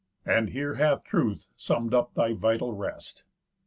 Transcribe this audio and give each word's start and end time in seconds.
And 0.25 0.49
here 0.49 0.73
hath 0.77 1.03
Truth 1.03 1.49
summ'd 1.55 1.93
up 1.93 2.15
thy 2.15 2.33
vital 2.33 2.73
rest. 2.73 3.23